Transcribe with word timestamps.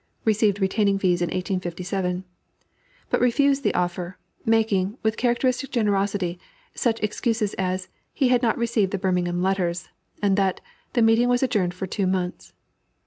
received 0.25 0.59
retaining 0.59 0.97
fees 0.97 1.21
in 1.21 1.27
1857), 1.27 2.23
but 3.11 3.21
refused 3.21 3.61
the 3.61 3.75
offer, 3.75 4.17
making, 4.43 4.97
with 5.03 5.15
characteristic 5.15 5.69
generosity, 5.69 6.39
such 6.73 6.99
excuses 7.03 7.53
as 7.59 7.87
"he 8.11 8.29
had 8.29 8.41
not 8.41 8.57
received 8.57 8.89
the 8.89 8.97
Birmingham 8.97 9.43
letters," 9.43 9.89
and 10.19 10.37
that 10.37 10.59
"the 10.93 11.03
meeting 11.03 11.29
was 11.29 11.43
adjourned 11.43 11.75
for 11.75 11.85
two 11.85 12.07
months." 12.07 12.51